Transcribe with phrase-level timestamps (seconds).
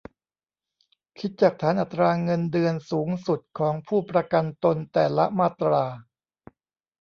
[1.19, 5.83] คิดจากฐานอัตราเงินเดือนสูงสุดของผู้ประกันตนแต่ละมาตรา